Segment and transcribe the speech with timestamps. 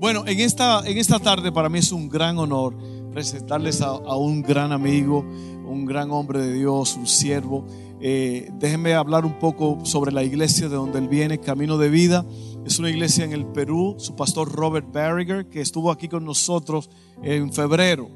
[0.00, 2.76] Bueno, en esta, en esta tarde para mí es un gran honor
[3.12, 5.24] presentarles a, a un gran amigo,
[5.66, 7.66] un gran hombre de Dios, un siervo.
[8.00, 12.24] Eh, déjenme hablar un poco sobre la iglesia de donde él viene, Camino de Vida.
[12.64, 16.88] Es una iglesia en el Perú, su pastor Robert Barriger, que estuvo aquí con nosotros
[17.24, 18.08] en febrero.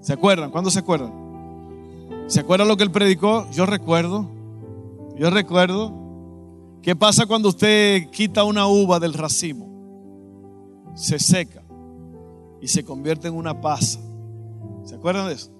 [0.00, 0.50] ¿Se acuerdan?
[0.50, 1.12] ¿Cuándo se acuerdan?
[2.26, 3.48] ¿Se acuerdan lo que él predicó?
[3.52, 4.28] Yo recuerdo.
[5.16, 5.94] Yo recuerdo.
[6.82, 9.68] ¿Qué pasa cuando usted quita una uva del racimo?
[10.98, 11.62] Se seca
[12.60, 14.00] y se convierte en una pasa.
[14.84, 15.50] ¿Se acuerdan de eso?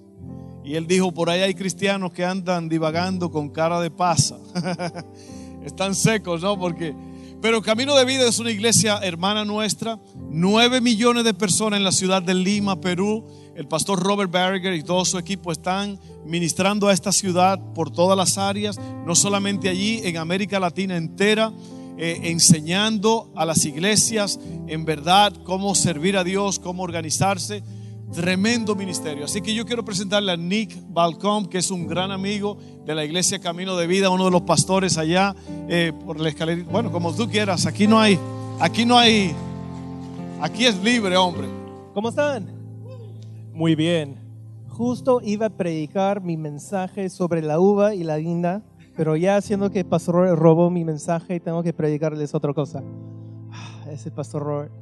[0.65, 4.37] Y él dijo, por ahí hay cristianos que andan divagando con cara de pasa.
[5.65, 6.59] Están secos, ¿no?
[6.59, 6.93] Porque...
[7.41, 9.97] Pero Camino de Vida es una iglesia hermana nuestra.
[10.29, 13.25] Nueve millones de personas en la ciudad de Lima, Perú.
[13.55, 18.17] El pastor Robert Barriger y todo su equipo están ministrando a esta ciudad por todas
[18.17, 21.51] las áreas, no solamente allí, en América Latina entera,
[22.01, 27.61] eh, enseñando a las iglesias en verdad cómo servir a Dios, cómo organizarse.
[28.13, 29.25] Tremendo ministerio.
[29.25, 33.03] Así que yo quiero presentarle a Nick Balcom, que es un gran amigo de la
[33.03, 35.35] iglesia Camino de Vida, uno de los pastores allá
[35.67, 36.63] eh, por la escalera.
[36.71, 38.17] Bueno, como tú quieras, aquí no hay,
[38.61, 39.35] aquí no hay,
[40.39, 41.47] aquí es libre, hombre.
[41.93, 42.47] ¿Cómo están?
[43.53, 44.15] Muy bien.
[44.69, 48.63] Justo iba a predicar mi mensaje sobre la uva y la guinda,
[48.99, 52.83] pero ya haciendo que Pastor Robert robó mi mensaje, tengo que predicarles otra cosa.
[53.49, 54.73] Ah, Ese Pastor Robert.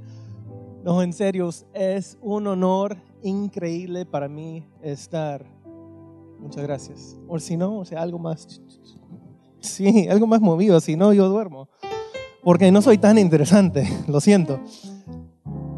[0.83, 5.45] No, en serio, es un honor increíble para mí estar.
[6.39, 7.19] Muchas gracias.
[7.27, 8.59] O si no, o sea, algo más.
[9.59, 11.69] Sí, algo más movido, si no, yo duermo.
[12.43, 14.59] Porque no soy tan interesante, lo siento.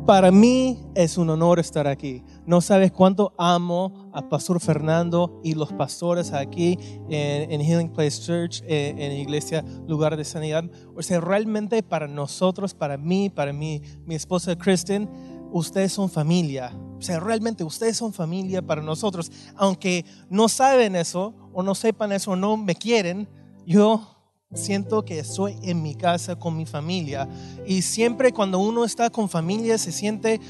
[0.09, 2.23] Para mí es un honor estar aquí.
[2.47, 6.79] No sabes cuánto amo a Pastor Fernando y los pastores aquí
[7.11, 10.63] en, en Healing Place Church, en, en Iglesia Lugar de Sanidad.
[10.95, 15.07] O sea, realmente para nosotros, para mí, para mí, mi esposa Kristen,
[15.51, 16.75] ustedes son familia.
[16.97, 19.31] O sea, realmente ustedes son familia para nosotros.
[19.57, 23.29] Aunque no saben eso, o no sepan eso, o no me quieren,
[23.63, 24.18] yo
[24.53, 27.27] siento que estoy en mi casa con mi familia.
[27.67, 30.41] Y siempre cuando uno está con familia se siente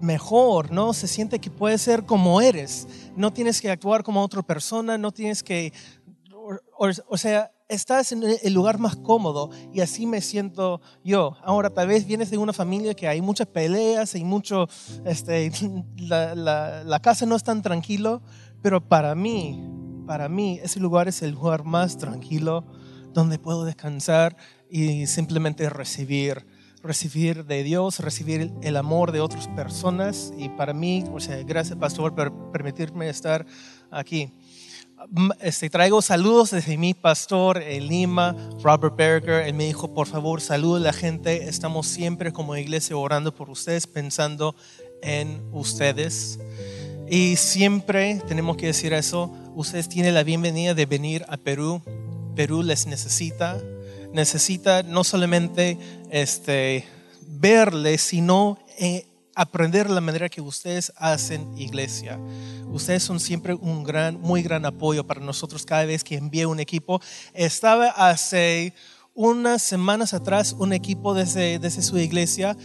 [0.00, 0.92] mejor, ¿no?
[0.92, 2.88] Se siente que puede ser como eres.
[3.16, 5.72] No tienes que actuar como otra persona, no tienes que...
[6.76, 11.36] O, o, sea, estás en el lugar más cómodo y así me siento yo.
[11.44, 14.66] Ahora, tal vez vienes de una familia que hay muchas peleas y mucho,
[15.04, 15.52] este,
[15.96, 18.20] la, la, la, casa no es tan tranquilo,
[18.60, 19.64] pero para mí,
[20.08, 22.64] para mí, ese lugar es el lugar más tranquilo
[23.12, 24.36] donde puedo descansar
[24.70, 26.44] y simplemente recibir
[26.82, 31.78] recibir de Dios, recibir el amor de otras personas y para mí, o sea, gracias
[31.78, 33.46] pastor por permitirme estar
[33.90, 34.32] aquí.
[35.40, 39.46] Este, traigo saludos desde mi pastor en Lima, Robert Berger.
[39.46, 41.48] Él me dijo, por favor, salude a la gente.
[41.48, 44.54] Estamos siempre como iglesia orando por ustedes, pensando
[45.02, 46.38] en ustedes.
[47.08, 49.32] Y siempre tenemos que decir eso.
[49.56, 51.82] Ustedes tienen la bienvenida de venir a Perú.
[52.34, 53.58] Perú les necesita.
[54.12, 55.78] Necesita no solamente
[56.10, 56.84] este,
[57.26, 62.18] verles, sino eh, aprender la manera que ustedes hacen iglesia.
[62.68, 66.60] Ustedes son siempre un gran, muy gran apoyo para nosotros cada vez que envíe un
[66.60, 67.00] equipo.
[67.32, 68.74] Estaba hace
[69.14, 72.56] unas semanas atrás un equipo desde, desde su iglesia.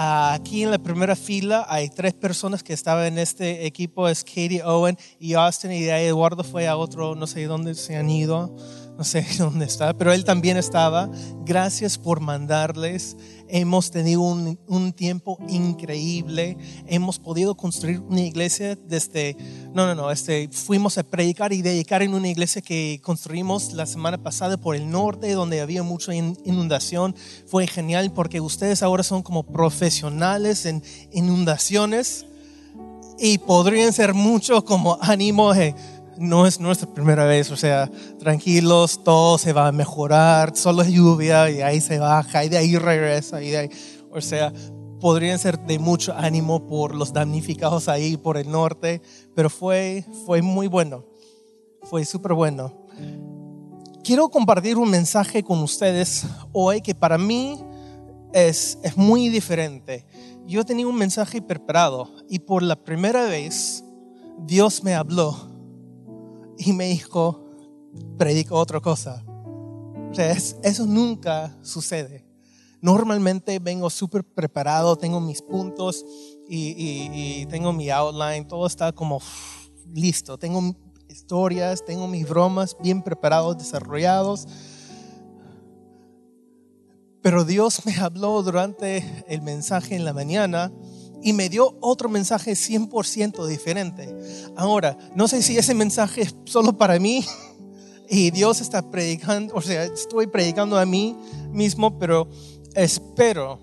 [0.00, 4.62] Aquí en la primera fila hay tres personas que estaban en este equipo, es Katie
[4.62, 8.08] Owen y Austin, y de ahí Eduardo fue a otro, no sé dónde se han
[8.08, 8.54] ido,
[8.98, 11.08] no sé dónde está, pero él también estaba.
[11.44, 13.16] Gracias por mandarles
[13.48, 19.36] hemos tenido un, un, tiempo increíble, hemos podido construir una iglesia desde,
[19.74, 23.86] no, no, no, este, fuimos a predicar y dedicar en una iglesia que construimos la
[23.86, 27.14] semana pasada por el norte, donde había mucha inundación.
[27.46, 30.82] Fue genial porque ustedes ahora son como profesionales en
[31.12, 32.26] inundaciones
[33.18, 35.54] y podrían ser mucho como ánimo.
[35.54, 35.74] Eh,
[36.18, 40.88] no es nuestra primera vez, o sea, tranquilos, todo se va a mejorar, solo es
[40.88, 43.70] lluvia y ahí se baja y de ahí regresa y de ahí,
[44.10, 44.52] o sea,
[45.00, 49.00] podrían ser de mucho ánimo por los damnificados ahí por el norte,
[49.34, 51.04] pero fue, fue muy bueno,
[51.82, 52.86] fue súper bueno.
[54.02, 57.62] Quiero compartir un mensaje con ustedes hoy que para mí
[58.32, 60.04] es, es muy diferente.
[60.46, 63.84] yo tenía un mensaje preparado y por la primera vez
[64.38, 65.57] Dios me habló
[66.58, 67.44] y me dijo,
[68.16, 69.24] predico otra cosa.
[70.10, 72.26] O sea, eso nunca sucede.
[72.80, 76.04] Normalmente vengo súper preparado, tengo mis puntos
[76.48, 79.20] y, tengo mi outline, todo está como
[79.92, 80.38] listo.
[80.38, 80.76] Tengo
[81.08, 84.46] historias, tengo mis bromas bien preparados, desarrollados.
[87.20, 90.72] Pero Dios me habló durante el mensaje en la mañana
[91.22, 94.14] y me dio otro mensaje 100% diferente.
[94.56, 97.24] Ahora, no sé si ese mensaje es solo para mí
[98.08, 101.16] y Dios está predicando, o sea, estoy predicando a mí
[101.50, 102.28] mismo, pero
[102.74, 103.60] espero,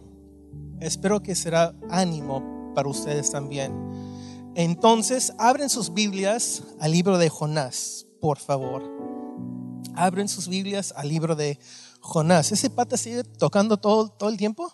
[0.80, 3.74] espero que será ánimo para ustedes también.
[4.56, 8.84] Entonces, abren sus Biblias al libro de Jonás, por favor.
[9.96, 11.60] Abren sus Biblias al libro de
[12.00, 12.52] Jonás.
[12.52, 14.72] ¿Ese pata sigue tocando todo, todo el tiempo?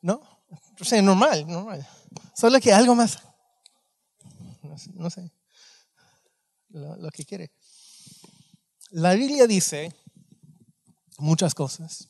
[0.00, 0.31] ¿No?
[0.82, 1.88] O sea, normal, normal.
[2.34, 3.16] Solo que algo más.
[4.94, 5.32] No sé,
[6.70, 7.52] lo que quiere.
[8.90, 9.94] La Biblia dice
[11.18, 12.08] muchas cosas.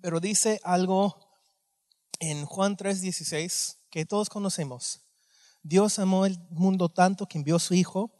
[0.00, 1.16] Pero dice algo
[2.18, 5.02] en Juan 3:16 que todos conocemos.
[5.62, 8.12] Dios amó el mundo tanto que envió a su Hijo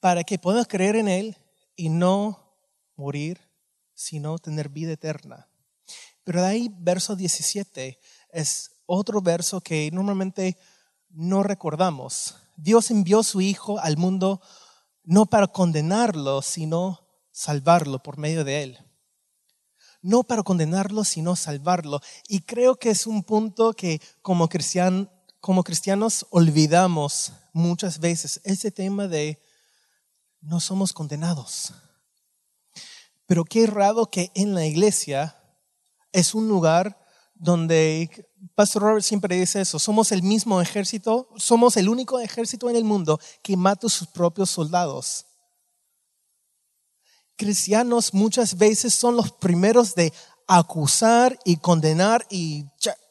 [0.00, 1.38] para que puedas creer en Él
[1.76, 2.58] y no
[2.94, 3.49] morir,
[4.00, 5.48] sino tener vida eterna.
[6.24, 7.98] Pero de ahí, verso 17,
[8.32, 10.56] es otro verso que normalmente
[11.10, 12.36] no recordamos.
[12.56, 14.40] Dios envió su Hijo al mundo
[15.04, 18.78] no para condenarlo, sino salvarlo por medio de Él
[20.02, 22.00] no para condenarlo, sino salvarlo.
[22.26, 29.42] Y creo que es un punto que como cristianos olvidamos muchas veces, ese tema de
[30.40, 31.74] no somos condenados.
[33.30, 35.40] Pero qué raro que en la iglesia
[36.10, 36.98] es un lugar
[37.36, 42.74] donde Pastor Robert siempre dice eso, somos el mismo ejército, somos el único ejército en
[42.74, 45.26] el mundo que mata a sus propios soldados
[47.40, 50.12] cristianos muchas veces son los primeros de
[50.46, 52.66] acusar y condenar y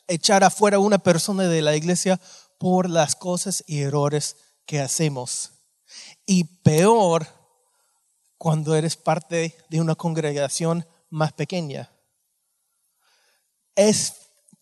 [0.07, 2.21] echar afuera a una persona de la iglesia
[2.59, 4.35] por las cosas y errores
[4.67, 5.53] que hacemos.
[6.27, 7.38] Y peor
[8.39, 11.91] cuando eres parte de una congregación más pequeña.
[13.75, 14.13] Es,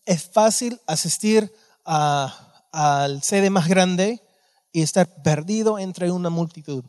[0.04, 1.54] es fácil asistir
[1.84, 4.20] al sede más grande
[4.72, 6.84] y estar perdido entre una multitud.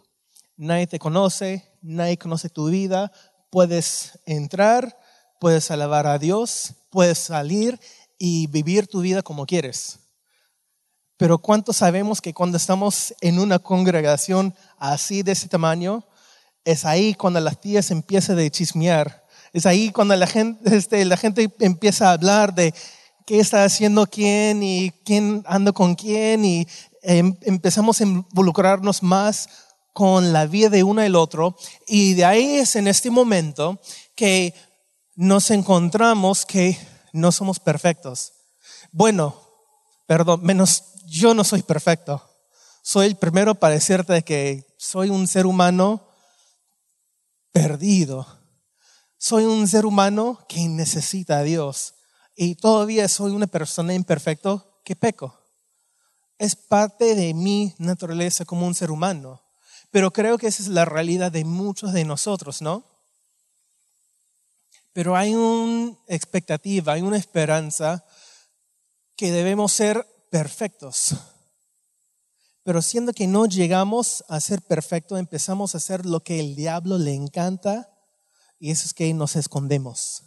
[0.57, 3.11] Nadie te conoce, nadie conoce tu vida,
[3.51, 4.99] puedes entrar,
[5.39, 7.79] puedes alabar a Dios, puedes salir
[8.17, 9.99] y vivir tu vida como quieres.
[11.17, 16.03] Pero ¿cuántos sabemos que cuando estamos en una congregación así de ese tamaño,
[16.65, 21.17] es ahí cuando las tías empiezan a chismear, es ahí cuando la gente, este, la
[21.17, 22.73] gente empieza a hablar de
[23.25, 26.67] qué está haciendo quién y quién anda con quién y
[27.01, 29.49] em, empezamos a involucrarnos más
[29.93, 31.55] con la vida de uno y el otro.
[31.87, 33.79] Y de ahí es en este momento
[34.15, 34.53] que
[35.15, 36.77] nos encontramos que
[37.13, 38.33] no somos perfectos.
[38.91, 39.35] Bueno,
[40.07, 42.23] perdón, menos yo no soy perfecto.
[42.81, 46.08] Soy el primero para decirte que soy un ser humano
[47.51, 48.25] perdido.
[49.17, 51.95] Soy un ser humano que necesita a Dios.
[52.35, 55.37] Y todavía soy una persona imperfecta que peco.
[56.37, 59.41] Es parte de mi naturaleza como un ser humano.
[59.91, 62.85] Pero creo que esa es la realidad de muchos de nosotros, ¿no?
[64.93, 68.05] Pero hay una expectativa, hay una esperanza
[69.15, 71.15] que debemos ser perfectos.
[72.69, 76.99] Pero siendo que no llegamos a ser perfectos, empezamos a hacer lo que el diablo
[76.99, 77.89] le encanta
[78.59, 80.21] y eso es que nos escondemos.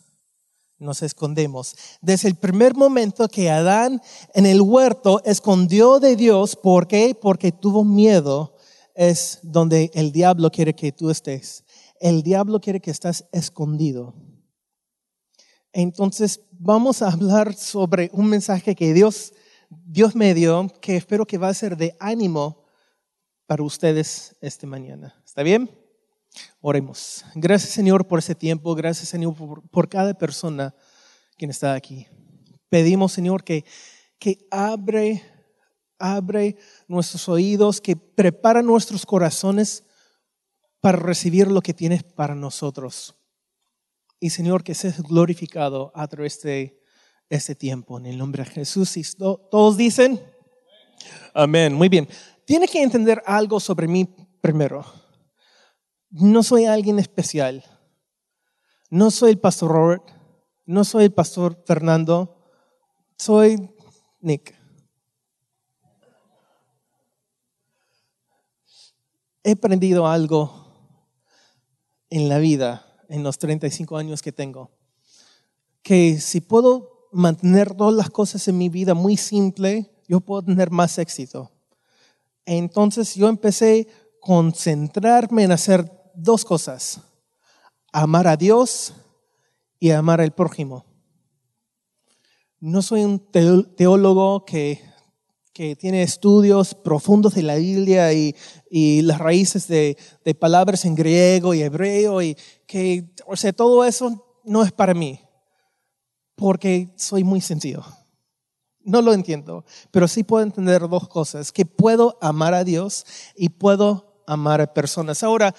[0.77, 1.77] Nos escondemos.
[2.01, 4.03] Desde el primer momento que Adán
[4.35, 7.15] en el huerto escondió de Dios, ¿por qué?
[7.15, 8.57] Porque tuvo miedo
[8.97, 11.63] es donde el diablo quiere que tú estés.
[12.01, 14.15] El diablo quiere que estés escondido.
[15.73, 19.33] Entonces vamos a hablar sobre un mensaje que Dios,
[19.85, 22.65] Dios me dio, que espero que va a ser de ánimo
[23.47, 25.21] para ustedes esta mañana.
[25.25, 25.71] ¿Está bien?
[26.61, 27.25] Oremos.
[27.35, 30.75] Gracias Señor por ese tiempo, gracias Señor por, por cada persona
[31.37, 32.07] que está aquí.
[32.69, 33.65] Pedimos Señor que,
[34.19, 35.23] que abre
[36.03, 36.57] abre
[36.89, 39.85] nuestros oídos, que prepara nuestros corazones
[40.81, 43.15] para recibir lo que tienes para nosotros.
[44.19, 46.82] Y Señor, que seas glorificado a través de
[47.37, 47.99] este tiempo.
[47.99, 48.97] En el nombre de Jesús.
[48.97, 50.21] Y todos dicen,
[51.35, 51.75] amén.
[51.75, 52.09] Muy bien.
[52.45, 54.09] Tiene que entender algo sobre mí
[54.41, 54.85] primero.
[56.11, 57.65] No soy alguien especial.
[58.91, 60.03] No soy el pastor Robert,
[60.67, 62.37] no soy el pastor Fernando,
[63.17, 63.75] soy
[64.21, 64.55] Nick.
[69.43, 70.53] He aprendido algo
[72.11, 74.71] en la vida, en los 35 años que tengo,
[75.83, 80.71] que si puedo mantener todas las cosas en mi vida muy simple, yo puedo tener
[80.71, 81.51] más éxito.
[82.45, 87.01] Entonces yo empecé a concentrarme en hacer dos cosas,
[87.93, 88.95] amar a Dios
[89.79, 90.85] y amar al prójimo.
[92.61, 94.81] No soy un teólogo que,
[95.53, 98.35] que tiene estudios profundos de la Biblia y,
[98.71, 103.85] y las raíces de, de, palabras en griego y hebreo y que, o sea, todo
[103.85, 105.21] eso no es para mí,
[106.35, 107.85] porque soy muy sencillo.
[108.85, 113.49] No lo entiendo, pero sí puedo entender dos cosas, que puedo amar a Dios y
[113.51, 115.23] puedo amar a personas.
[115.23, 115.55] Ahora,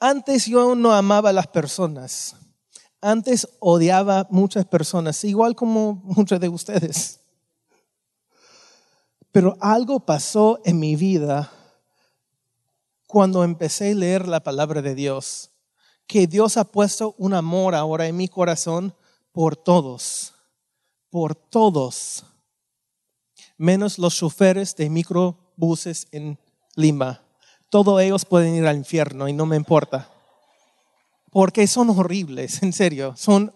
[0.00, 2.34] antes yo no amaba a las personas,
[3.00, 7.20] antes odiaba muchas personas, igual como muchos de ustedes.
[9.32, 11.50] Pero algo pasó en mi vida
[13.06, 15.50] cuando empecé a leer la palabra de Dios,
[16.06, 18.94] que Dios ha puesto un amor ahora en mi corazón
[19.32, 20.34] por todos,
[21.10, 22.24] por todos
[23.56, 26.38] menos los choferes de microbuses en
[26.74, 27.22] Lima.
[27.70, 30.10] Todos ellos pueden ir al infierno y no me importa.
[31.30, 33.54] Porque son horribles, en serio, son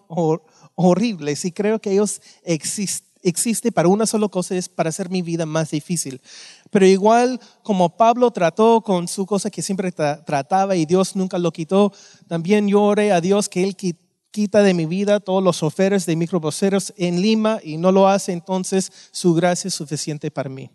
[0.77, 5.45] horribles y creo que ellos existen para una sola cosa, es para hacer mi vida
[5.45, 6.23] más difícil.
[6.71, 11.53] Pero igual como Pablo trató con su cosa que siempre trataba y Dios nunca lo
[11.53, 11.93] quitó,
[12.29, 14.06] también yo oré a Dios que Él quitó
[14.37, 18.33] quita de mi vida todos los oferes de microboceros en Lima y no lo hace,
[18.33, 20.71] entonces su gracia es suficiente para mí.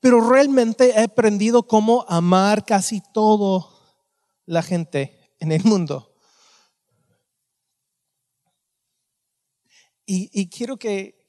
[0.00, 3.70] Pero realmente he aprendido cómo amar casi todo
[4.46, 6.12] la gente en el mundo.
[10.04, 11.24] Y, quiero que,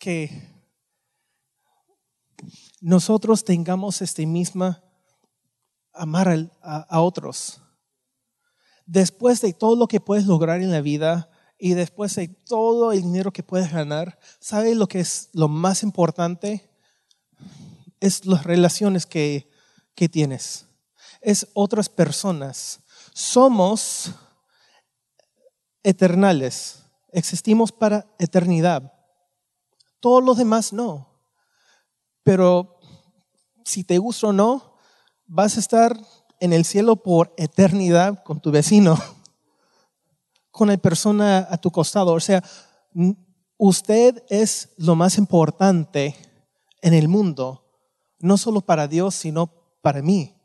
[2.81, 4.83] nosotros tengamos este misma
[5.93, 7.61] amar a otros
[8.85, 13.01] después de todo lo que puedes lograr en la vida y después de todo el
[13.01, 16.69] dinero que puedes ganar, ¿sabes lo que es lo más importante?
[17.99, 19.49] Es las relaciones que,
[19.95, 20.65] que tienes.
[21.21, 22.81] Es otras personas.
[23.13, 24.11] Somos
[25.83, 26.79] eternales.
[27.11, 28.93] Existimos para eternidad.
[29.99, 31.07] Todos los demás no.
[32.23, 32.79] Pero
[33.63, 34.75] si te gusta o no,
[35.25, 35.97] vas a estar
[36.43, 38.99] en el cielo por eternidad con tu vecino,
[40.51, 42.11] con la persona a tu costado.
[42.11, 42.43] O sea,
[43.55, 46.17] usted es lo más importante
[46.81, 47.63] en el mundo,
[48.19, 50.35] no solo para Dios, sino para mí.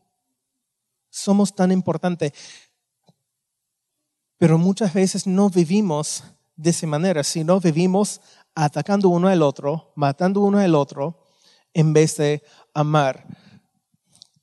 [1.10, 2.32] Somos tan importantes.
[4.36, 6.22] Pero muchas veces no vivimos
[6.54, 8.20] de esa manera, sino vivimos
[8.54, 11.24] atacando uno al otro, matando uno al otro,
[11.74, 13.26] en vez de amar.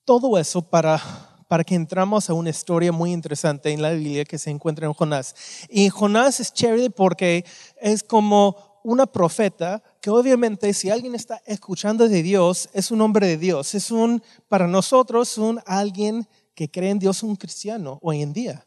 [0.04, 4.38] Todo eso para para que entramos a una historia muy interesante en la Biblia que
[4.38, 5.36] se encuentra en Jonás.
[5.70, 7.46] Y Jonás es chévere porque
[7.80, 13.28] es como una profeta que obviamente si alguien está escuchando de Dios, es un hombre
[13.28, 18.22] de Dios, es un, para nosotros, un alguien que cree en Dios, un cristiano hoy
[18.22, 18.66] en día.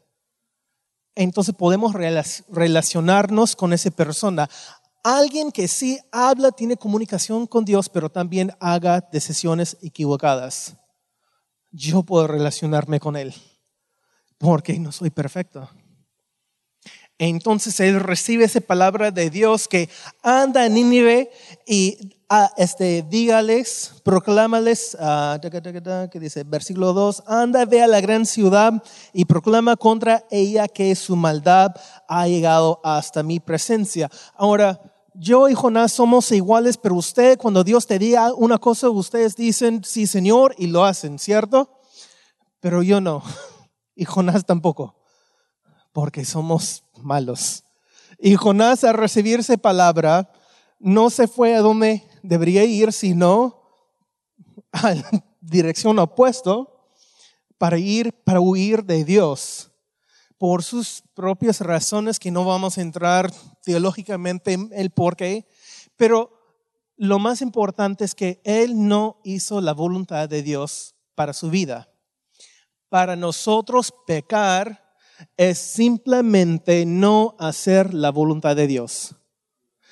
[1.15, 4.49] Entonces podemos relacionarnos con esa persona.
[5.03, 10.77] Alguien que sí habla, tiene comunicación con Dios, pero también haga decisiones equivocadas
[11.71, 13.35] yo puedo relacionarme con Él,
[14.39, 15.69] porque no soy perfecto.
[17.19, 19.89] Entonces él recibe esa palabra de Dios que
[20.23, 21.31] anda en Nínive
[21.67, 25.41] y ah, este, dígales, proclámales, uh,
[26.11, 28.73] que dice, versículo 2, anda, ve a la gran ciudad
[29.13, 31.73] y proclama contra ella que su maldad
[32.07, 34.09] ha llegado hasta mi presencia.
[34.37, 34.81] Ahora,
[35.19, 39.83] yo y Jonás somos iguales, pero usted cuando Dios te diga una cosa, ustedes dicen,
[39.85, 41.81] sí Señor, y lo hacen, ¿cierto?
[42.61, 43.23] Pero yo no,
[43.97, 44.95] y Jonás tampoco,
[45.93, 47.65] porque somos malos.
[48.19, 50.31] Y Jonás al recibirse palabra,
[50.79, 53.61] no se fue a donde debería ir, sino
[54.73, 56.57] a la dirección opuesta
[57.59, 59.73] para ir, para huir de Dios
[60.39, 65.47] por sus propias razones que no vamos a entrar teológicamente en el por qué,
[65.97, 66.39] pero
[66.97, 71.89] lo más importante es que él no hizo la voluntad de Dios para su vida.
[72.89, 74.97] Para nosotros pecar
[75.37, 79.15] es simplemente no hacer la voluntad de Dios.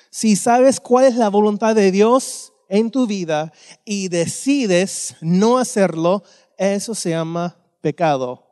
[0.09, 3.53] Si sabes cuál es la voluntad de Dios en tu vida
[3.85, 6.23] y decides no hacerlo,
[6.57, 8.47] eso se llama pecado.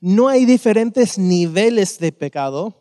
[0.00, 2.79] No hay diferentes niveles de pecado,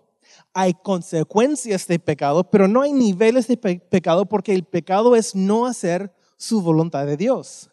[0.53, 5.65] hay consecuencias de pecado, pero no hay niveles de pecado porque el pecado es no
[5.65, 7.69] hacer su voluntad de Dios.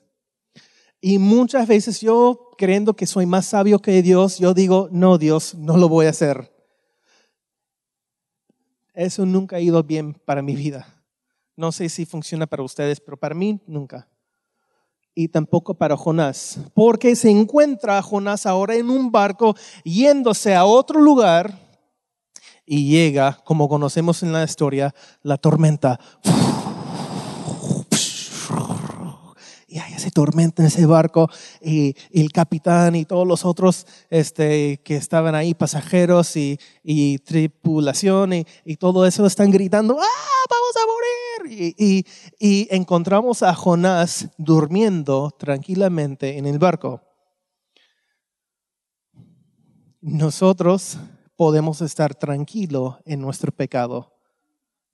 [1.00, 5.54] Y muchas veces yo, creyendo que soy más sabio que Dios, yo digo, no, Dios,
[5.54, 6.52] no lo voy a hacer.
[8.94, 11.04] Eso nunca ha ido bien para mi vida.
[11.54, 14.08] No sé si funciona para ustedes, pero para mí nunca.
[15.14, 19.54] Y tampoco para Jonás, porque se encuentra Jonás ahora en un barco
[19.84, 21.65] yéndose a otro lugar
[22.66, 26.00] y llega, como conocemos en la historia, la tormenta.
[29.68, 31.28] Y hay ese tormenta en ese barco
[31.60, 36.58] y, el capitán y todos los otros este, que estaban ahí, pasajeros y,
[37.24, 41.66] tripulación y, todo eso están gritando, ¡ah, vamos a morir!
[42.38, 47.00] Y encontramos a Jonás durmiendo tranquilamente en el barco.
[50.00, 50.98] Nosotros
[51.36, 54.14] podemos estar tranquilos en nuestro pecado.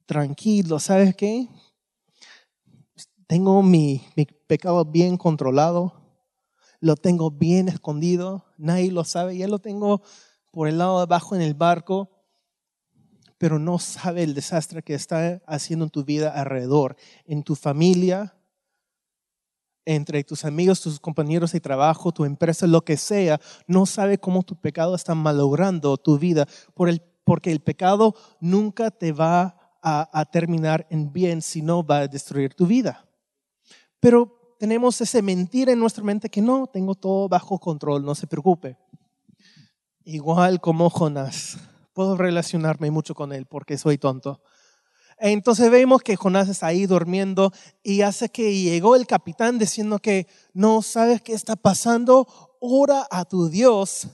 [0.06, 1.48] Tranquilo, ¿sabes qué?
[3.26, 5.94] Tengo mi, mi pecado bien controlado,
[6.80, 10.02] lo tengo bien escondido, nadie lo sabe, ya lo tengo
[10.50, 12.10] por el lado de abajo en el barco,
[13.38, 18.36] pero no sabe el desastre que está haciendo en tu vida alrededor, en tu familia,
[19.84, 24.42] entre tus amigos, tus compañeros de trabajo, tu empresa, lo que sea, no sabe cómo
[24.42, 26.46] tu pecado está malogrando tu vida,
[27.24, 32.54] porque el pecado nunca te va a, a terminar en bien, sino va a destruir
[32.54, 33.06] tu vida.
[34.00, 38.26] Pero tenemos ese mentira en nuestra mente que no, tengo todo bajo control, no se
[38.26, 38.76] preocupe.
[40.04, 41.58] Igual como Jonás,
[41.92, 44.40] puedo relacionarme mucho con él porque soy tonto.
[45.24, 47.52] Entonces vemos que Jonás está ahí durmiendo
[47.84, 52.26] y hace que llegó el capitán diciendo que no sabes qué está pasando,
[52.58, 54.08] ora a tu Dios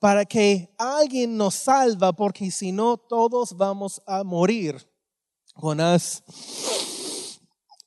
[0.00, 4.84] para que alguien nos salva, porque si no todos vamos a morir.
[5.54, 6.24] Jonás,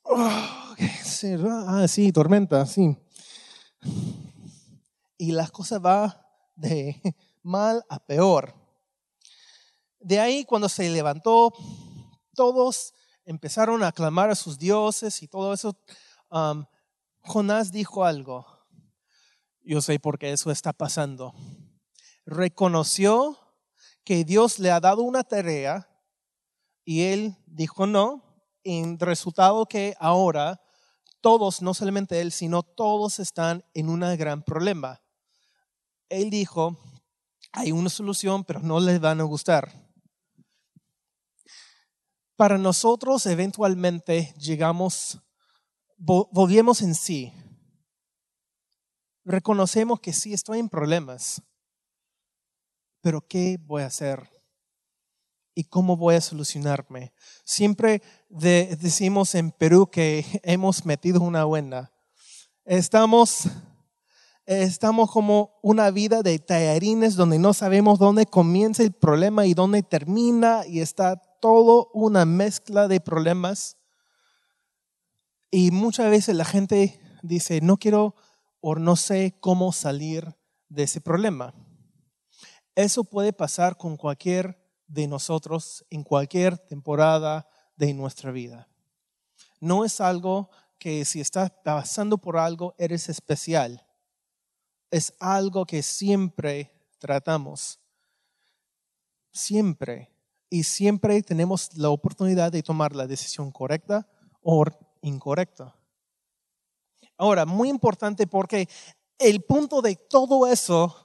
[0.04, 2.96] oh, ah, sí, tormenta, sí.
[5.18, 6.14] Y las cosas van
[6.56, 7.02] de
[7.44, 8.56] mal a peor.
[10.00, 11.52] De ahí cuando se levantó,
[12.36, 12.94] todos
[13.26, 15.76] empezaron a clamar a sus dioses y todo eso,
[16.30, 16.66] um,
[17.22, 18.46] Jonás dijo algo.
[19.64, 21.34] Yo sé por qué eso está pasando.
[22.26, 23.40] Reconoció
[24.04, 25.90] que Dios le ha dado una tarea
[26.84, 28.24] y él dijo no.
[28.64, 30.60] En resultado que ahora
[31.22, 35.02] todos, no solamente él, sino todos están en un gran problema.
[36.10, 36.78] Él dijo,
[37.52, 39.85] hay una solución, pero no les van a gustar
[42.36, 45.22] para nosotros eventualmente llegamos,
[45.98, 47.34] volvemos en sí.
[49.24, 51.42] Reconocemos que sí estoy en problemas,
[53.02, 54.30] pero ¿qué voy a hacer?
[55.56, 57.14] ¿Y cómo voy a solucionarme?
[57.46, 61.92] Siempre decimos en Perú que hemos metido una buena.
[62.66, 63.48] Estamos,
[64.46, 69.82] estamos como una vida de tallarines donde no sabemos dónde comienza el problema y dónde
[69.82, 73.78] termina y está todo una mezcla de problemas.
[75.52, 78.16] Y muchas veces la gente dice, no quiero
[78.62, 80.36] o no sé cómo salir
[80.70, 81.54] de ese problema.
[82.74, 88.68] Eso puede pasar con cualquier de nosotros en cualquier temporada de nuestra vida.
[89.60, 93.86] No es algo que si estás pasando por algo eres especial.
[94.90, 97.80] Es algo que siempre tratamos.
[99.32, 100.15] Siempre
[100.56, 104.08] y siempre tenemos la oportunidad de tomar la decisión correcta
[104.42, 104.64] o
[105.02, 105.76] incorrecta.
[107.18, 108.70] Ahora, muy importante porque
[109.20, 110.96] el punto de todo eso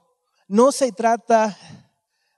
[0.47, 1.59] no se trata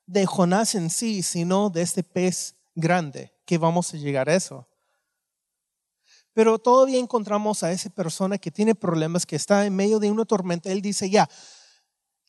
[0.07, 4.67] de Jonás en sí, sino de este pez grande, que vamos a llegar a eso.
[6.33, 10.25] Pero todavía encontramos a esa persona que tiene problemas, que está en medio de una
[10.25, 10.73] tormenta.
[10.73, 11.29] Él dice, ya,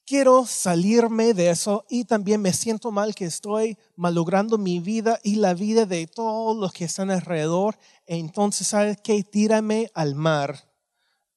[0.05, 5.35] quiero salirme de eso y también me siento mal que estoy malogrando mi vida y
[5.35, 7.77] la vida de todos los que están alrededor.
[8.05, 9.23] Entonces, ¿sabes qué?
[9.23, 10.69] Tírame al mar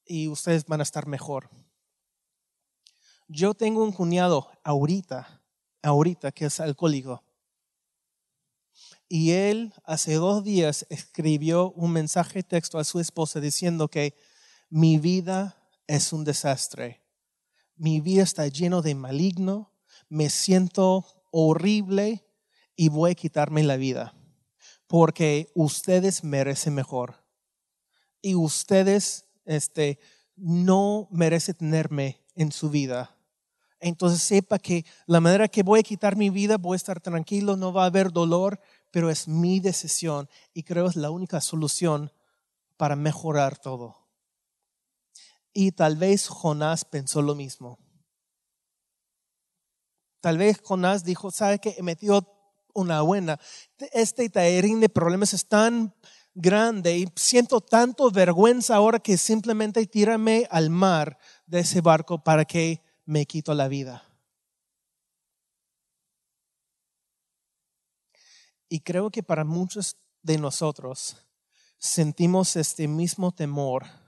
[0.05, 1.49] y ustedes van a estar mejor.
[3.29, 5.43] Yo tengo un cuñado ahorita,
[5.83, 7.23] ahorita que es alcohólico.
[9.09, 14.15] Y él hace dos días escribió un mensaje texto a su esposa diciendo que
[14.69, 17.06] mi vida es un desastre
[17.77, 19.73] mi vida está lleno de maligno,
[20.09, 22.27] me siento horrible
[22.75, 24.15] y voy a quitarme la vida,
[24.87, 27.25] porque ustedes merecen mejor.
[28.23, 29.99] Y ustedes este,
[30.37, 33.13] no merecen tenerme en su vida.
[33.79, 37.57] entonces sepa que la manera que voy a quitar mi vida, voy a estar tranquilo,
[37.57, 38.59] no va a haber dolor,
[38.91, 42.11] pero es mi decisión y creo es la única solución
[42.77, 44.06] para mejorar todo.
[45.59, 47.79] Y tal vez Jonás pensó lo mismo.
[50.21, 51.75] Tal vez Jonás dijo, ¿sabe qué?
[51.79, 52.31] He metido
[52.75, 53.41] una buena.
[53.95, 55.95] Este taerín de problemas es tan
[56.35, 62.45] grande y siento tanto vergüenza ahora que simplemente tírame al mar de ese barco para
[62.45, 64.03] que me quito la vida.
[68.69, 71.17] Y creo que para muchos de nosotros
[71.79, 74.06] sentimos este mismo temor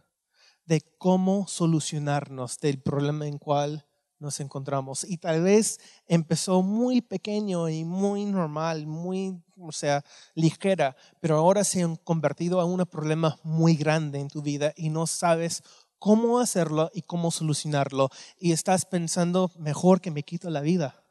[0.68, 3.86] de cómo solucionarnos del problema en cual
[4.18, 5.02] nos encontramos.
[5.02, 10.04] Y tal vez empezó muy pequeño y muy normal, muy, o sea,
[10.34, 14.90] ligera, pero ahora se han convertido en un problema muy grande en tu vida y
[14.90, 15.62] no sabes
[15.98, 18.10] cómo hacerlo y cómo solucionarlo.
[18.38, 21.02] Y estás pensando, mejor que me quito la vida.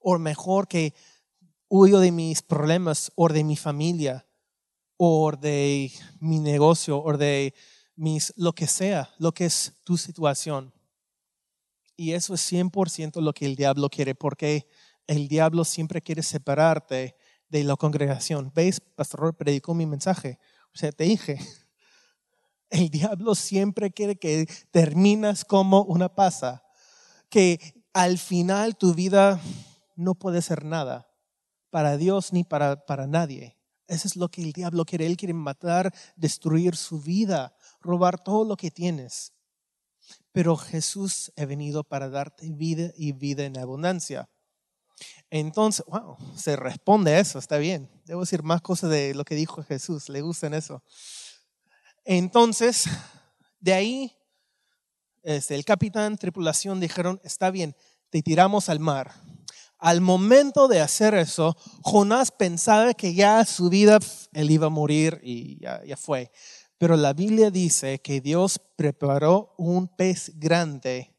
[0.00, 0.94] O mejor que
[1.68, 4.26] huyo de mis problemas o de mi familia
[5.02, 7.54] o de mi negocio o de
[7.96, 10.74] mis, lo que sea, lo que es tu situación.
[11.96, 14.68] Y eso es 100% lo que el diablo quiere, porque
[15.06, 17.16] el diablo siempre quiere separarte
[17.48, 18.52] de la congregación.
[18.54, 18.78] ¿Veis?
[18.80, 20.38] Pastor predicó mi mensaje.
[20.74, 21.38] O sea, te dije,
[22.68, 26.62] el diablo siempre quiere que terminas como una pasa,
[27.30, 27.58] que
[27.94, 29.40] al final tu vida
[29.96, 31.10] no puede ser nada
[31.70, 33.59] para Dios ni para, para nadie.
[33.90, 35.04] Eso es lo que el diablo quiere.
[35.04, 39.32] Él quiere matar, destruir su vida, robar todo lo que tienes.
[40.30, 44.30] Pero Jesús ha venido para darte vida y vida en abundancia.
[45.28, 47.90] Entonces, wow, se responde a eso, está bien.
[48.04, 50.84] Debo decir más cosas de lo que dijo Jesús, le gustan eso.
[52.04, 52.84] Entonces,
[53.58, 54.16] de ahí,
[55.22, 57.74] este, el capitán, tripulación dijeron, está bien,
[58.08, 59.12] te tiramos al mar.
[59.80, 63.98] Al momento de hacer eso, Jonás pensaba que ya su vida,
[64.34, 66.30] él iba a morir y ya, ya fue.
[66.76, 71.16] Pero la Biblia dice que Dios preparó un pez grande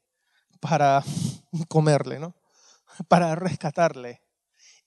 [0.59, 1.03] para
[1.69, 2.35] comerle, ¿no?
[3.07, 4.21] Para rescatarle.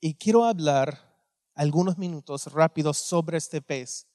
[0.00, 1.12] Y quiero hablar
[1.56, 4.06] algunos minutos rápidos sobre este pez,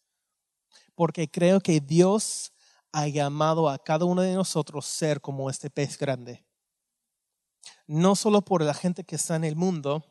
[0.95, 2.53] porque creo que Dios
[2.93, 6.45] ha llamado a cada uno de nosotros ser como este pez grande
[7.89, 10.05] no solo por la gente que está en el mundo,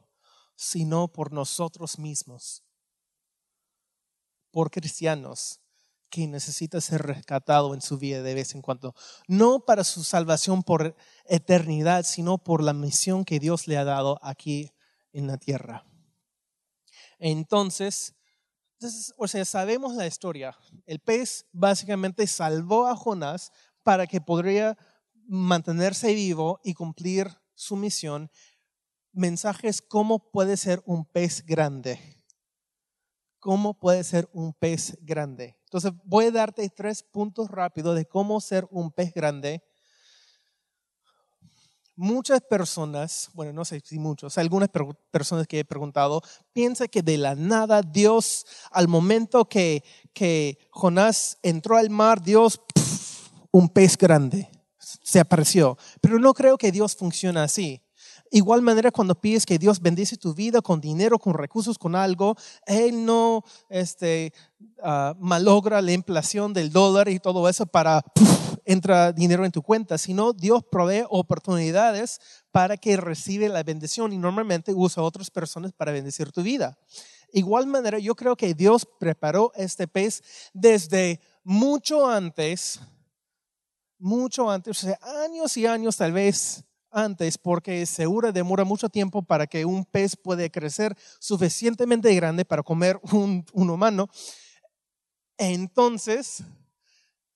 [0.56, 2.64] sino por nosotros mismos,
[4.50, 5.60] por cristianos
[6.10, 8.96] que necesita ser rescatado en su vida de vez en cuando,
[9.28, 14.18] no para su salvación por eternidad, sino por la misión que Dios le ha dado
[14.22, 14.72] aquí
[15.12, 15.86] en la tierra.
[17.20, 18.16] Entonces,
[19.16, 20.58] o sea, sabemos la historia.
[20.84, 23.52] El pez básicamente salvó a Jonás
[23.84, 24.76] para que podría
[25.28, 28.30] mantenerse vivo y cumplir su misión,
[29.12, 31.98] mensajes cómo puede ser un pez grande.
[33.40, 35.58] ¿Cómo puede ser un pez grande?
[35.64, 39.62] Entonces voy a darte tres puntos rápidos de cómo ser un pez grande.
[41.96, 44.68] Muchas personas, bueno, no sé si muchos, algunas
[45.10, 51.38] personas que he preguntado, piensan que de la nada Dios, al momento que, que Jonás
[51.42, 52.60] entró al mar, Dios,
[53.50, 54.48] un pez grande
[55.02, 55.78] se apareció.
[56.00, 57.82] Pero no creo que Dios funcione así.
[58.30, 62.36] Igual manera cuando pides que Dios bendice tu vida con dinero, con recursos, con algo,
[62.66, 64.32] Él no este,
[64.82, 68.04] uh, malogra la inflación del dólar y todo eso para
[68.64, 72.20] entra dinero en tu cuenta, sino Dios provee oportunidades
[72.52, 76.78] para que recibe la bendición y normalmente usa a otras personas para bendecir tu vida.
[77.32, 82.80] Igual manera, yo creo que Dios preparó este pez desde mucho antes
[83.98, 84.86] mucho antes,
[85.24, 90.16] años y años tal vez antes, porque seguro demora mucho tiempo para que un pez
[90.16, 94.08] pueda crecer suficientemente grande para comer un, un humano.
[95.36, 96.42] Entonces,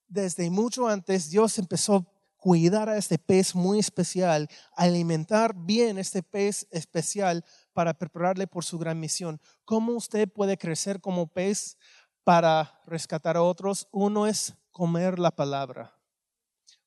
[0.09, 2.05] desde mucho antes, Dios empezó a
[2.37, 8.79] cuidar a este pez muy especial, alimentar bien este pez especial para prepararle por su
[8.79, 9.41] gran misión.
[9.65, 11.77] ¿Cómo usted puede crecer como pez
[12.25, 13.87] para rescatar a otros?
[13.93, 16.02] Uno es comer la palabra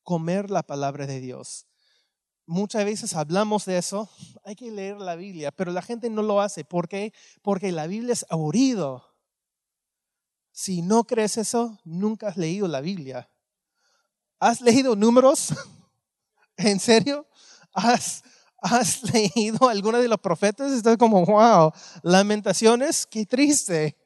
[0.06, 1.68] comer la palabra de Dios.
[2.46, 4.10] Muchas veces hablamos de eso,
[4.46, 6.64] hay que leer la Biblia, pero la gente no lo hace.
[6.64, 7.12] ¿Por qué?
[7.42, 9.04] Porque la Biblia es aburrido.
[10.54, 13.30] Si no crees eso, nunca has leído la Biblia.
[14.40, 15.50] ¿Has leído números?
[16.58, 17.28] ¿En serio?
[17.74, 18.24] ¿Has,
[19.14, 20.72] leído alguno de los profetas?
[20.72, 23.98] Estás como, wow, lamentaciones, qué triste.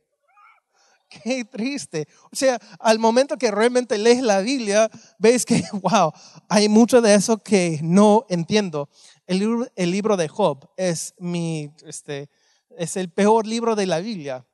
[1.09, 2.07] Qué triste.
[2.31, 6.13] O sea, al momento que realmente lees la Biblia, ves que, wow,
[6.47, 8.89] hay mucho de eso que no entiendo.
[9.27, 9.39] El
[9.91, 12.29] libro, de Job es mi, este,
[12.77, 14.45] es el peor libro de la Biblia.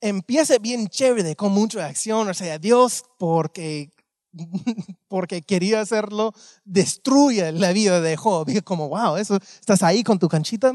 [0.00, 3.90] Empieza bien chévere, con mucha acción, o sea, Dios, porque
[5.08, 6.32] porque quería hacerlo,
[6.64, 8.48] destruye la vida de Job.
[8.48, 10.74] Y como, wow, eso, estás ahí con tu canchita,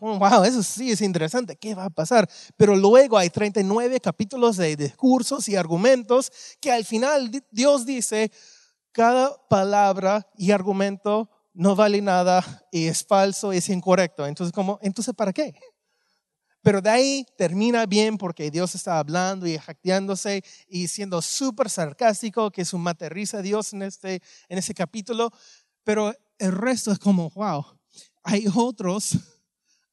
[0.00, 2.28] wow, eso sí es interesante, ¿qué va a pasar?
[2.56, 8.30] Pero luego hay 39 capítulos de discursos y argumentos que al final Dios dice,
[8.92, 14.26] cada palabra y argumento no vale nada y es falso, es incorrecto.
[14.26, 15.54] Entonces, como, entonces, ¿para qué?
[16.66, 22.50] Pero de ahí termina bien porque Dios está hablando y jacteándose y siendo súper sarcástico,
[22.50, 25.30] que es un materriza a Dios en, este, en ese capítulo.
[25.84, 27.64] Pero el resto es como, wow,
[28.24, 29.12] hay otros,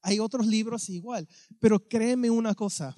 [0.02, 1.28] hay otros libros igual.
[1.60, 2.92] Pero créeme una cosa,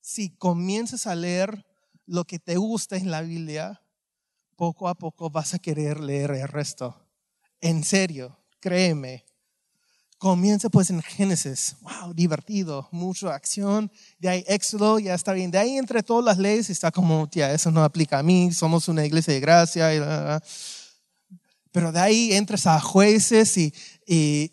[0.00, 1.66] si comienzas a leer
[2.06, 3.82] lo que te gusta en la Biblia,
[4.56, 6.96] poco a poco vas a querer leer el resto.
[7.60, 9.26] En serio, créeme.
[10.18, 13.88] Comienza pues en Génesis, wow, divertido, mucha acción.
[14.18, 15.52] De ahí Éxodo, ya está bien.
[15.52, 18.88] De ahí entre todas las leyes está como, tía, eso no aplica a mí, somos
[18.88, 20.40] una iglesia de gracia.
[21.70, 23.72] Pero de ahí entras a jueces y,
[24.04, 24.50] y,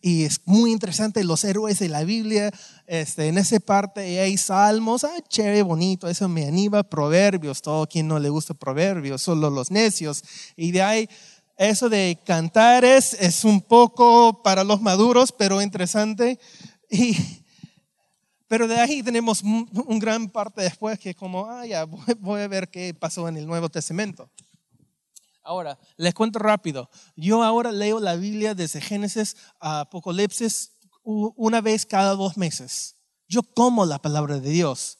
[0.00, 2.50] y, es muy interesante los héroes de la Biblia.
[2.86, 6.82] Este, en esa parte hay salmos, ah, chévere, bonito, eso me anima.
[6.82, 10.24] Proverbios, todo quien no le gusta proverbios, solo los necios.
[10.56, 11.08] Y de ahí
[11.68, 16.38] eso de cantar es, un poco para los maduros, pero interesante.
[16.92, 17.16] Y,
[18.48, 21.84] pero de ahí tenemos un, gran parte después que como, ah, ya,
[22.18, 24.28] voy, a ver qué pasó en el Nuevo Testamento.
[25.44, 26.90] Ahora, les cuento rápido.
[27.14, 30.72] Yo ahora leo la Biblia desde Génesis a Apocalipsis
[31.04, 32.96] una vez cada dos meses.
[33.28, 34.98] Yo como la palabra de Dios.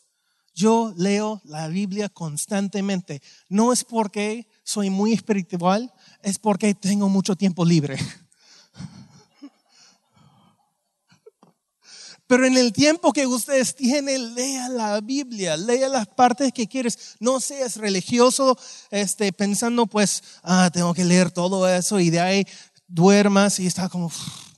[0.55, 3.23] Yo leo la Biblia constantemente.
[3.49, 7.99] No es porque soy muy espiritual, es porque tengo mucho tiempo libre.
[12.31, 17.17] Pero en el tiempo que ustedes tienen, lea la Biblia, lea las partes que quieres.
[17.19, 18.57] No seas religioso
[18.93, 22.47] este, pensando, pues, ah, tengo que leer todo eso y de ahí
[22.87, 24.13] duermas y está como...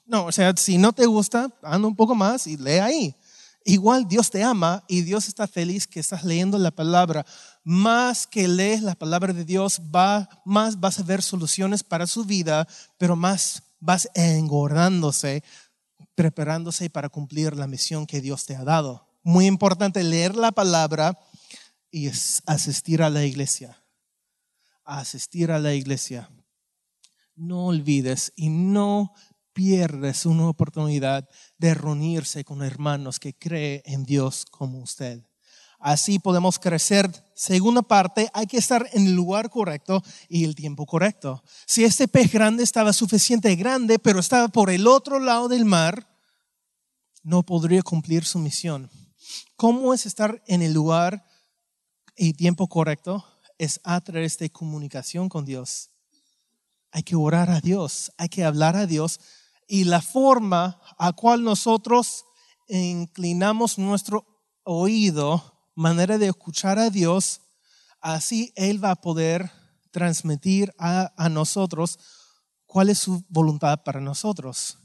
[0.04, 3.16] No, o sea, si no te gusta, anda un poco más y lee ahí.
[3.64, 7.24] Igual Dios te ama y Dios está feliz que estás leyendo la palabra.
[7.64, 12.24] Más que lees la palabra de Dios, va, más vas a ver soluciones para su
[12.24, 12.66] vida,
[12.98, 15.44] pero más vas engordándose,
[16.14, 19.06] preparándose para cumplir la misión que Dios te ha dado.
[19.22, 21.16] Muy importante leer la palabra
[21.90, 22.08] y
[22.46, 23.80] asistir a la iglesia.
[24.84, 26.30] Asistir a la iglesia.
[27.36, 29.14] No olvides y no
[29.52, 35.22] pierdes una oportunidad de reunirse con hermanos que creen en Dios como usted.
[35.82, 37.10] Así podemos crecer.
[37.34, 41.42] Segunda parte, hay que estar en el lugar correcto y el tiempo correcto.
[41.66, 46.08] Si este pez grande estaba suficiente grande, pero estaba por el otro lado del mar,
[47.24, 48.90] no podría cumplir su misión.
[49.56, 51.24] ¿Cómo es estar en el lugar
[52.16, 53.24] y tiempo correcto?
[53.58, 55.90] Es a través de comunicación con Dios.
[56.92, 59.18] Hay que orar a Dios, hay que hablar a Dios
[59.66, 62.24] y la forma a cual nosotros
[62.68, 64.26] inclinamos nuestro
[64.62, 67.40] oído, manera de escuchar a Dios,
[68.00, 69.50] así Él va a poder
[69.90, 71.98] transmitir a, a nosotros
[72.66, 74.78] cuál es su voluntad para nosotros.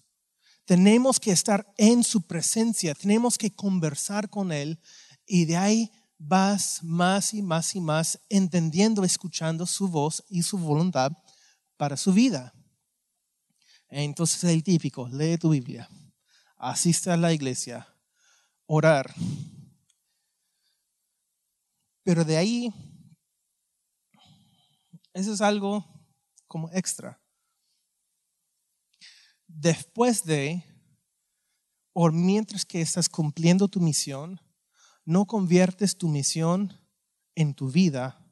[0.65, 4.79] Tenemos que estar en su presencia, tenemos que conversar con Él
[5.25, 10.57] y de ahí vas más y más y más entendiendo, escuchando su voz y su
[10.57, 11.11] voluntad
[11.77, 12.53] para su vida.
[13.89, 15.89] Entonces el típico, lee tu Biblia,
[16.57, 17.87] asiste a la iglesia,
[18.65, 19.13] orar.
[22.07, 22.73] Pero de ahí,
[25.13, 25.85] eso es algo
[26.47, 27.21] como extra.
[29.45, 30.63] Después de,
[31.91, 34.39] o mientras que estás cumpliendo tu misión,
[35.03, 36.79] no conviertes tu misión
[37.35, 38.25] en tu vida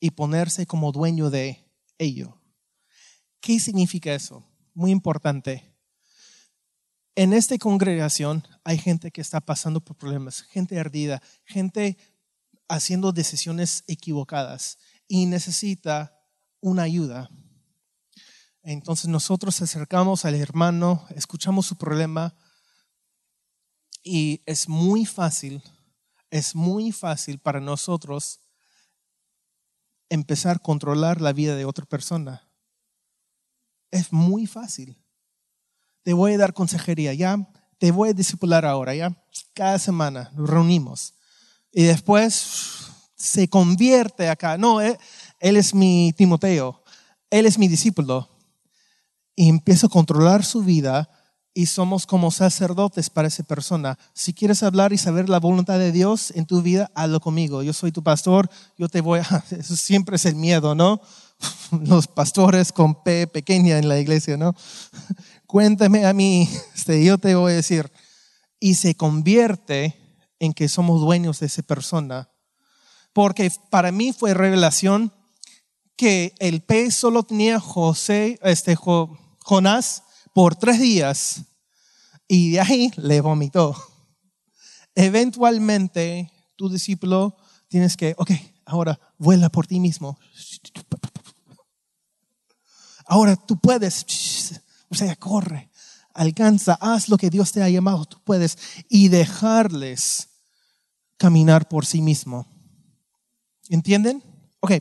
[0.00, 2.42] y ponerse como dueño de ello.
[3.38, 4.44] ¿Qué significa eso?
[4.74, 5.72] Muy importante.
[7.14, 11.96] En esta congregación hay gente que está pasando por problemas, gente ardida, gente
[12.68, 16.14] haciendo decisiones equivocadas y necesita
[16.60, 17.30] una ayuda.
[18.62, 22.34] Entonces nosotros acercamos al hermano, escuchamos su problema
[24.02, 25.62] y es muy fácil,
[26.30, 28.40] es muy fácil para nosotros
[30.08, 32.48] empezar a controlar la vida de otra persona.
[33.90, 35.02] Es muy fácil.
[36.02, 37.14] Te voy a dar consejería.
[37.14, 37.48] Ya
[37.78, 39.10] te voy a discipular ahora, ¿ya?
[39.54, 41.15] Cada semana nos reunimos.
[41.78, 42.86] Y después
[43.16, 44.56] se convierte acá.
[44.56, 44.96] No, él,
[45.38, 46.82] él es mi Timoteo,
[47.28, 48.30] él es mi discípulo.
[49.34, 51.06] Y empiezo a controlar su vida
[51.52, 53.98] y somos como sacerdotes para esa persona.
[54.14, 57.62] Si quieres hablar y saber la voluntad de Dios en tu vida, hazlo conmigo.
[57.62, 59.44] Yo soy tu pastor, yo te voy a...
[59.50, 61.02] Eso siempre es el miedo, ¿no?
[61.86, 64.56] Los pastores con P pequeña en la iglesia, ¿no?
[65.46, 67.92] Cuéntame a mí, este, yo te voy a decir.
[68.58, 70.05] Y se convierte
[70.38, 72.30] en que somos dueños de esa persona.
[73.12, 75.12] Porque para mí fue revelación
[75.96, 80.02] que el pez solo tenía José, este, Jonás
[80.34, 81.42] por tres días
[82.28, 83.74] y de ahí le vomitó.
[84.94, 87.36] Eventualmente, tu discípulo
[87.68, 88.30] tienes que, ok,
[88.66, 90.18] ahora vuela por ti mismo.
[93.06, 94.04] Ahora tú puedes,
[94.88, 95.70] o sea, corre,
[96.16, 100.28] alcanza, haz lo que Dios te ha llamado, tú puedes, y dejarles
[101.16, 102.46] caminar por sí mismo.
[103.68, 104.22] ¿Entienden?
[104.60, 104.72] Ok,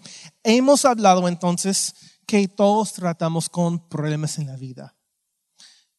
[0.44, 1.94] hemos hablado entonces
[2.26, 4.96] que todos tratamos con problemas en la vida.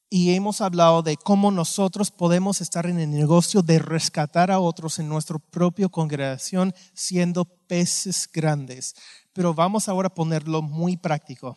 [0.09, 4.99] Y hemos hablado de cómo nosotros podemos estar en el negocio de rescatar a otros
[5.01, 8.95] en nuestra propia congregación siendo peces grandes.
[9.33, 11.57] Pero vamos ahora a ponerlo muy práctico.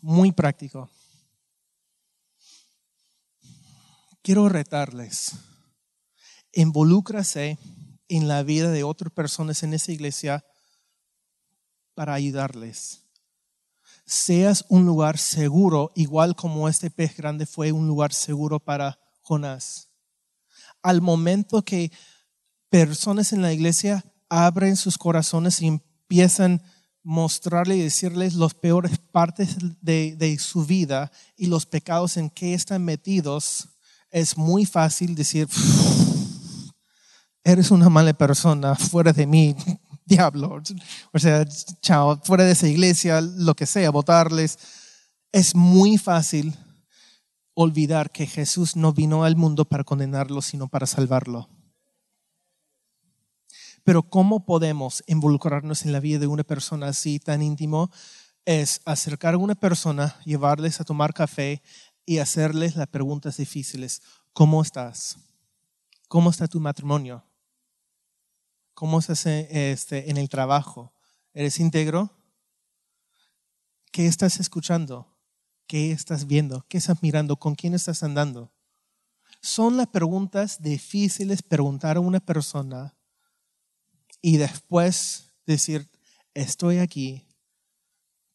[0.00, 0.90] Muy práctico.
[4.22, 5.32] Quiero retarles.
[6.52, 7.58] Involúcrase
[8.08, 10.44] en la vida de otras personas en esa iglesia
[11.94, 13.06] para ayudarles.
[14.04, 19.88] Seas un lugar seguro, igual como este pez grande fue un lugar seguro para Jonás.
[20.82, 21.90] Al momento que
[22.68, 28.98] personas en la iglesia abren sus corazones y empiezan a mostrarle y decirles las peores
[28.98, 33.70] partes de, de su vida y los pecados en que están metidos,
[34.10, 35.48] es muy fácil decir,
[37.44, 39.56] eres una mala persona, fuera de mí,
[40.04, 40.60] diablo.
[41.12, 41.46] O sea,
[41.80, 44.58] chao, fuera de esa iglesia, lo que sea, votarles.
[45.32, 46.56] Es muy fácil
[47.54, 51.48] olvidar que Jesús no vino al mundo para condenarlo, sino para salvarlo.
[53.84, 57.90] Pero ¿cómo podemos involucrarnos en la vida de una persona así tan íntimo?
[58.44, 61.62] Es acercar a una persona, llevarles a tomar café
[62.10, 64.02] y hacerles las preguntas difíciles.
[64.32, 65.16] ¿Cómo estás?
[66.08, 67.24] ¿Cómo está tu matrimonio?
[68.74, 70.92] ¿Cómo hace este, en el trabajo?
[71.34, 72.10] ¿Eres íntegro?
[73.92, 75.06] ¿Qué estás escuchando?
[75.68, 76.66] ¿Qué estás viendo?
[76.68, 77.36] ¿Qué estás mirando?
[77.36, 78.52] ¿Con quién estás andando?
[79.40, 82.96] Son las preguntas difíciles preguntar a una persona
[84.20, 85.88] y después decir,
[86.34, 87.29] estoy aquí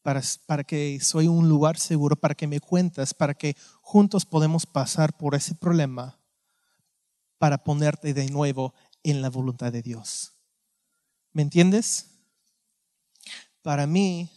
[0.06, 4.68] para, para que soy un lugar seguro, para que me cuentas, para que juntos podemos
[4.68, 6.20] pasar por ese problema,
[7.40, 10.34] para ponerte de nuevo en la voluntad de Dios.
[11.34, 12.06] ¿Me entiendes?
[13.64, 14.30] Para mí,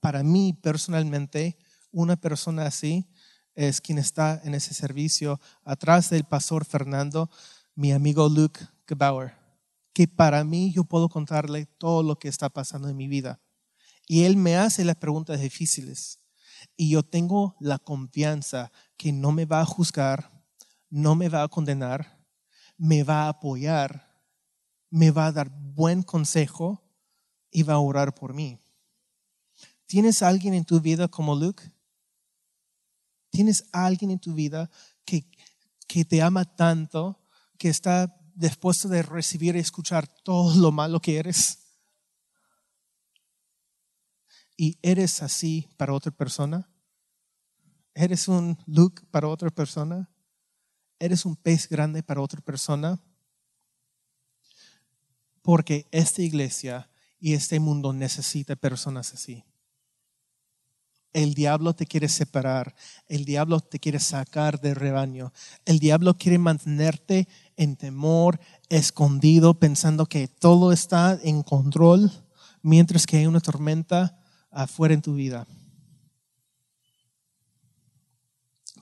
[0.00, 1.58] para mí personalmente,
[1.92, 3.06] una persona así
[3.54, 7.28] es quien está en ese servicio atrás del pastor Fernando,
[7.74, 9.34] mi amigo Luke Gebauer,
[9.92, 13.42] que para mí yo puedo contarle todo lo que está pasando en mi vida.
[14.06, 16.20] Y él me hace las preguntas difíciles.
[16.76, 20.44] Y yo tengo la confianza que no me va a juzgar,
[20.88, 22.24] no me va a condenar,
[22.76, 24.06] me va a apoyar
[24.90, 26.82] me va a dar buen consejo
[27.50, 28.58] y va a orar por mí.
[29.86, 31.62] ¿Tienes alguien en tu vida como Luke?
[33.30, 34.70] ¿Tienes alguien en tu vida
[35.04, 35.30] que,
[35.86, 37.20] que te ama tanto,
[37.58, 41.65] que está dispuesto de recibir y escuchar todo lo malo que eres?
[44.56, 46.68] ¿Y eres así para otra persona?
[47.94, 50.10] ¿Eres un Luke para otra persona?
[50.98, 52.98] ¿Eres un pez grande para otra persona?
[55.42, 59.44] Porque esta iglesia y este mundo necesita personas así.
[61.12, 62.74] El diablo te quiere separar,
[63.08, 65.32] el diablo te quiere sacar del rebaño,
[65.64, 68.38] el diablo quiere mantenerte en temor,
[68.68, 72.12] escondido, pensando que todo está en control,
[72.60, 74.18] mientras que hay una tormenta
[74.56, 75.46] afuera en tu vida.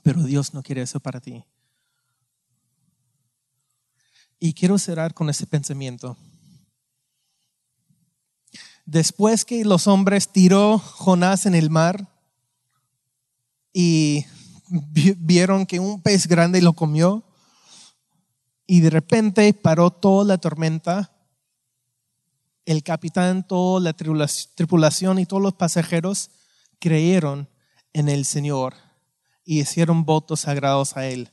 [0.01, 1.43] Pero Dios no quiere eso para ti.
[4.39, 6.17] Y quiero cerrar con ese pensamiento.
[8.85, 12.07] Después que los hombres tiró Jonás en el mar
[13.73, 14.25] y
[15.17, 17.23] vieron que un pez grande lo comió
[18.67, 21.14] y de repente paró toda la tormenta,
[22.65, 26.31] el capitán, toda la tripulación y todos los pasajeros
[26.79, 27.49] creyeron
[27.93, 28.73] en el Señor
[29.43, 31.31] y hicieron votos sagrados a Él.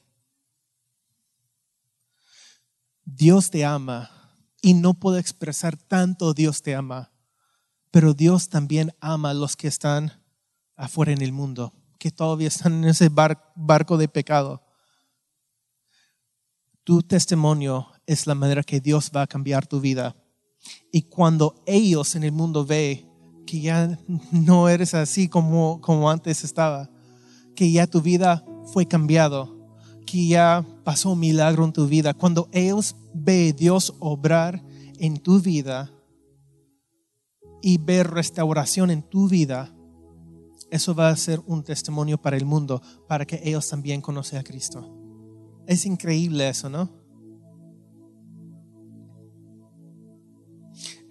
[3.05, 4.11] Dios te ama
[4.61, 7.11] y no puedo expresar tanto Dios te ama,
[7.91, 10.23] pero Dios también ama a los que están
[10.77, 14.63] afuera en el mundo, que todavía están en ese barco de pecado.
[16.85, 20.17] Tu testimonio es la manera que Dios va a cambiar tu vida.
[20.91, 23.07] Y cuando ellos en el mundo ve
[23.47, 23.99] que ya
[24.31, 26.91] no eres así como, como antes estaba,
[27.55, 29.59] que ya tu vida fue cambiado,
[30.07, 34.63] que ya pasó un milagro en tu vida, cuando ellos ve Dios obrar
[34.99, 35.91] en tu vida
[37.61, 39.75] y ver restauración en tu vida,
[40.71, 44.45] eso va a ser un testimonio para el mundo, para que ellos también conozcan a
[44.45, 44.91] Cristo.
[45.67, 47.02] Es increíble eso, ¿no?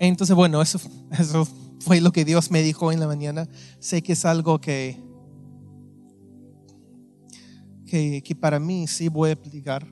[0.04, 0.80] Entonces, bueno, eso,
[1.12, 1.48] eso
[1.80, 3.48] fue lo que Dios me dijo en la mañana.
[3.80, 5.00] Sé que es algo que,
[7.86, 9.86] que, que para mí sí voy a aplicar.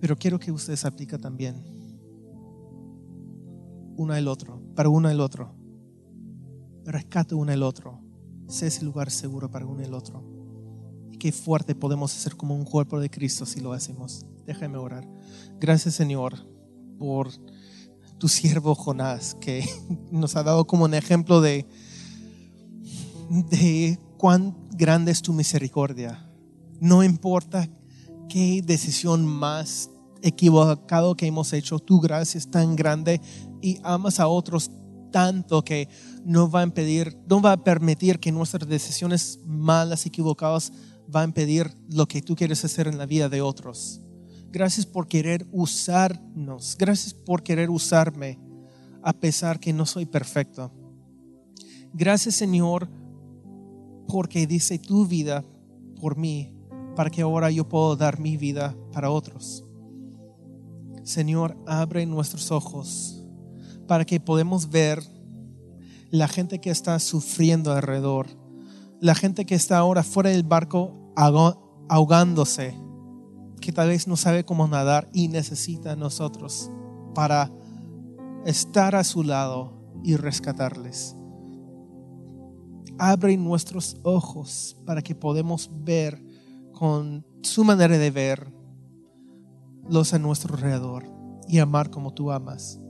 [0.00, 1.62] Pero quiero que ustedes apliquen también
[3.98, 5.54] uno al otro, para uno al otro.
[6.86, 8.00] Rescate uno al otro.
[8.48, 10.24] Sé ese lugar seguro para uno el otro.
[11.10, 14.24] Y qué fuerte podemos ser como un cuerpo de Cristo si lo hacemos.
[14.46, 15.06] Déjame orar.
[15.60, 16.34] Gracias Señor
[16.98, 17.30] por
[18.18, 19.64] tu siervo Jonás, que
[20.10, 21.66] nos ha dado como un ejemplo de,
[23.50, 26.30] de cuán grande es tu misericordia.
[26.80, 27.68] No importa
[28.28, 29.90] qué decisión más
[30.22, 33.20] equivocado que hemos hecho, tu gracia es tan grande
[33.60, 34.70] y amas a otros
[35.10, 35.88] tanto que
[36.24, 40.72] no va a impedir, no va a permitir que nuestras decisiones malas, equivocadas,
[41.14, 44.02] va a impedir lo que tú quieres hacer en la vida de otros.
[44.56, 46.78] Gracias por querer usarnos.
[46.78, 48.38] Gracias por querer usarme
[49.02, 50.72] a pesar que no soy perfecto.
[51.92, 52.88] Gracias Señor
[54.08, 55.44] porque dice tu vida
[56.00, 56.54] por mí
[56.94, 59.62] para que ahora yo pueda dar mi vida para otros.
[61.02, 63.22] Señor, abre nuestros ojos
[63.86, 65.02] para que podamos ver
[66.08, 68.26] la gente que está sufriendo alrededor,
[69.02, 71.12] la gente que está ahora fuera del barco
[71.90, 72.85] ahogándose,
[73.60, 76.70] que tal vez no sabe cómo nadar y necesita a nosotros
[77.14, 77.50] para
[78.44, 79.72] estar a su lado
[80.04, 81.16] y rescatarles.
[82.98, 86.22] Abre nuestros ojos para que podamos ver
[86.72, 88.52] con su manera de ver
[89.88, 91.04] los a nuestro alrededor
[91.48, 92.80] y amar como tú amas.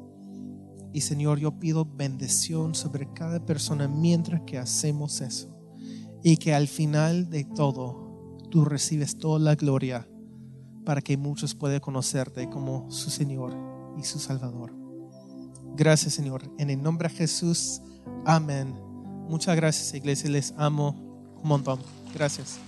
[0.92, 5.54] Y Señor, yo pido bendición sobre cada persona mientras que hacemos eso.
[6.22, 10.08] Y que al final de todo, tú recibes toda la gloria
[10.86, 13.52] para que muchos puedan conocerte como su Señor
[13.98, 14.72] y su Salvador.
[15.76, 16.50] Gracias, Señor.
[16.56, 17.82] En el nombre de Jesús,
[18.24, 18.74] amén.
[19.28, 20.30] Muchas gracias, iglesia.
[20.30, 20.96] Les amo
[21.42, 21.80] un montón.
[22.14, 22.65] Gracias.